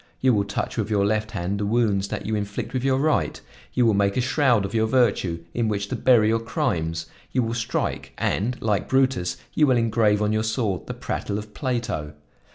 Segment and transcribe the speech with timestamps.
[0.19, 3.39] You will touch with your left hand the wounds that you inflict with your right;
[3.73, 7.43] you will make a shroud of your virtue in which to bury your crimes; you
[7.43, 12.13] will strike, and, like Brutus, you will engrave on your sword the prattle of Plato!